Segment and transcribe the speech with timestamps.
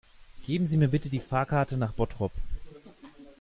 [0.47, 2.31] Geben Sie mir bitte die Fahrkarte nach Bottrop